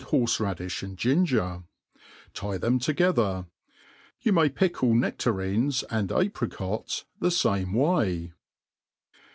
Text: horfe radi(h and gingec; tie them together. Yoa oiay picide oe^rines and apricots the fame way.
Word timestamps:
horfe 0.05 0.39
radi(h 0.39 0.81
and 0.81 0.97
gingec; 0.97 1.63
tie 2.33 2.57
them 2.57 2.79
together. 2.79 3.45
Yoa 4.25 4.49
oiay 4.49 4.49
picide 4.49 5.13
oe^rines 5.17 5.83
and 5.91 6.11
apricots 6.11 7.05
the 7.19 7.29
fame 7.29 7.73
way. 7.73 8.33